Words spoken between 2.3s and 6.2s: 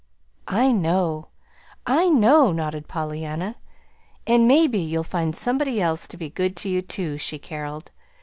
nodded Pollyanna. "And maybe you'll find somebody else to